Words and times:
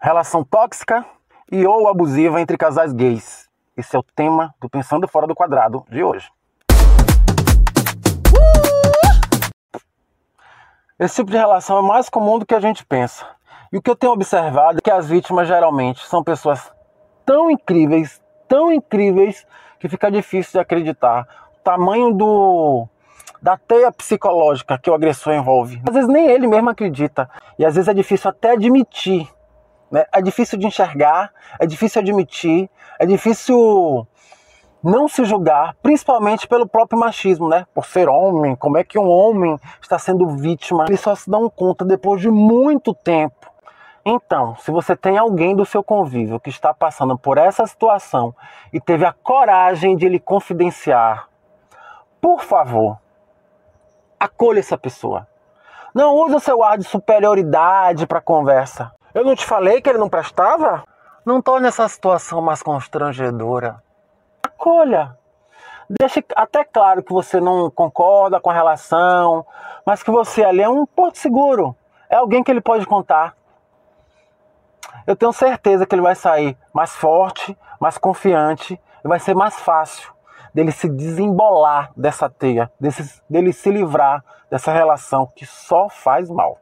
relação 0.00 0.44
tóxica 0.44 1.04
e 1.50 1.66
ou 1.66 1.88
abusiva 1.88 2.40
entre 2.40 2.56
casais 2.56 2.92
gays. 2.92 3.48
Esse 3.76 3.96
é 3.96 3.98
o 3.98 4.02
tema 4.02 4.54
do 4.60 4.68
Pensando 4.68 5.08
Fora 5.08 5.26
do 5.26 5.34
Quadrado 5.34 5.84
de 5.90 6.02
hoje. 6.02 6.30
Esse 10.98 11.16
tipo 11.16 11.30
de 11.30 11.36
relação 11.36 11.78
é 11.78 11.82
mais 11.82 12.08
comum 12.08 12.38
do 12.38 12.46
que 12.46 12.54
a 12.54 12.60
gente 12.60 12.84
pensa. 12.84 13.26
E 13.72 13.76
o 13.76 13.82
que 13.82 13.90
eu 13.90 13.96
tenho 13.96 14.12
observado 14.12 14.78
é 14.78 14.80
que 14.82 14.90
as 14.90 15.08
vítimas 15.08 15.46
geralmente 15.46 16.04
são 16.06 16.24
pessoas 16.24 16.72
tão 17.24 17.50
incríveis, 17.50 18.20
tão 18.48 18.72
incríveis, 18.72 19.46
que 19.78 19.88
fica 19.88 20.10
difícil 20.10 20.52
de 20.52 20.58
acreditar. 20.58 21.28
O 21.56 21.62
tamanho 21.62 22.12
do 22.12 22.88
da 23.40 23.56
teia 23.56 23.92
psicológica 23.92 24.76
que 24.78 24.90
o 24.90 24.94
agressor 24.94 25.32
envolve. 25.32 25.80
Às 25.86 25.94
vezes 25.94 26.08
nem 26.08 26.28
ele 26.28 26.48
mesmo 26.48 26.68
acredita. 26.70 27.30
E 27.56 27.64
às 27.64 27.76
vezes 27.76 27.86
é 27.86 27.94
difícil 27.94 28.30
até 28.30 28.52
admitir 28.52 29.28
né? 29.90 30.04
É 30.12 30.20
difícil 30.20 30.58
de 30.58 30.66
enxergar, 30.66 31.32
é 31.58 31.66
difícil 31.66 32.00
admitir, 32.00 32.70
é 32.98 33.06
difícil 33.06 34.06
não 34.82 35.08
se 35.08 35.24
julgar, 35.24 35.74
principalmente 35.82 36.46
pelo 36.46 36.66
próprio 36.66 36.98
machismo, 36.98 37.48
né? 37.48 37.66
Por 37.74 37.84
ser 37.84 38.08
homem, 38.08 38.54
como 38.54 38.78
é 38.78 38.84
que 38.84 38.98
um 38.98 39.08
homem 39.08 39.58
está 39.80 39.98
sendo 39.98 40.28
vítima? 40.28 40.84
Eles 40.88 41.00
só 41.00 41.14
se 41.14 41.28
dão 41.28 41.50
conta 41.50 41.84
depois 41.84 42.20
de 42.20 42.30
muito 42.30 42.94
tempo. 42.94 43.50
Então, 44.04 44.56
se 44.56 44.70
você 44.70 44.96
tem 44.96 45.18
alguém 45.18 45.54
do 45.54 45.66
seu 45.66 45.82
convívio 45.82 46.40
que 46.40 46.48
está 46.48 46.72
passando 46.72 47.18
por 47.18 47.36
essa 47.36 47.66
situação 47.66 48.34
e 48.72 48.80
teve 48.80 49.04
a 49.04 49.12
coragem 49.12 49.96
de 49.96 50.08
lhe 50.08 50.18
confidenciar, 50.18 51.28
por 52.20 52.42
favor, 52.42 52.98
acolha 54.18 54.60
essa 54.60 54.78
pessoa. 54.78 55.26
Não 55.94 56.14
use 56.14 56.36
o 56.36 56.40
seu 56.40 56.62
ar 56.62 56.78
de 56.78 56.84
superioridade 56.84 58.06
para 58.06 58.20
conversa. 58.20 58.92
Eu 59.14 59.24
não 59.24 59.34
te 59.34 59.44
falei 59.44 59.80
que 59.80 59.88
ele 59.88 59.98
não 59.98 60.08
prestava? 60.08 60.84
Não 61.24 61.40
torne 61.42 61.68
essa 61.68 61.88
situação 61.88 62.40
mais 62.40 62.62
constrangedora. 62.62 63.82
Acolha. 64.42 65.16
Deixe 65.88 66.22
até 66.36 66.64
claro 66.64 67.02
que 67.02 67.12
você 67.12 67.40
não 67.40 67.70
concorda 67.70 68.38
com 68.38 68.50
a 68.50 68.54
relação, 68.54 69.44
mas 69.86 70.02
que 70.02 70.10
você 70.10 70.44
ali 70.44 70.62
é 70.62 70.68
um 70.68 70.84
porto 70.84 71.16
seguro. 71.16 71.74
É 72.10 72.16
alguém 72.16 72.42
que 72.42 72.50
ele 72.50 72.60
pode 72.60 72.86
contar. 72.86 73.34
Eu 75.06 75.16
tenho 75.16 75.32
certeza 75.32 75.86
que 75.86 75.94
ele 75.94 76.02
vai 76.02 76.14
sair 76.14 76.56
mais 76.72 76.94
forte, 76.94 77.56
mais 77.80 77.96
confiante 77.96 78.78
e 79.04 79.08
vai 79.08 79.18
ser 79.18 79.34
mais 79.34 79.58
fácil 79.60 80.12
dele 80.52 80.72
se 80.72 80.88
desembolar 80.88 81.90
dessa 81.96 82.28
teia, 82.28 82.70
desse, 82.80 83.22
dele 83.28 83.52
se 83.52 83.70
livrar 83.70 84.24
dessa 84.50 84.72
relação 84.72 85.30
que 85.34 85.46
só 85.46 85.88
faz 85.88 86.28
mal. 86.28 86.58